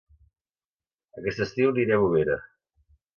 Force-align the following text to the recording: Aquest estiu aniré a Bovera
Aquest 1.21 1.43
estiu 1.45 1.73
aniré 1.73 1.95
a 1.99 1.99
Bovera 2.05 2.39